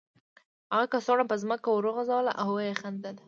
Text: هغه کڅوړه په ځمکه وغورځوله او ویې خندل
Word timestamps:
هغه 0.73 0.85
کڅوړه 0.93 1.25
په 1.31 1.35
ځمکه 1.41 1.67
وغورځوله 1.71 2.31
او 2.41 2.47
ویې 2.55 2.73
خندل 2.81 3.15